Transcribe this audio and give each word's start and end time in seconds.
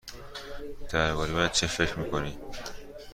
درباره 0.89 1.31
من 1.31 1.49
چه 1.49 1.67
فکر 1.67 1.95
می 1.99 2.11
کنی؟ 2.11 2.37